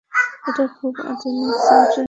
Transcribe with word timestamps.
এটা 0.47 0.63
খুবই 0.75 1.01
আধুনিক 1.11 1.55
সাবজেক্ট। 1.67 1.97